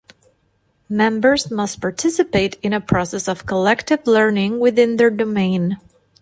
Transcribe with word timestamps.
Members 0.89 1.51
must 1.51 1.79
participate 1.79 2.57
in 2.63 2.73
a 2.73 2.81
process 2.81 3.27
of 3.27 3.45
collective 3.45 4.07
learning 4.07 4.57
within 4.59 4.95
their 4.97 5.11
domain. 5.11 5.77